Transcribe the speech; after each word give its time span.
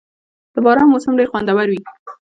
•د 0.53 0.55
باران 0.65 0.87
موسم 0.91 1.13
ډېر 1.17 1.27
خوندور 1.31 1.67
وي. 1.71 1.79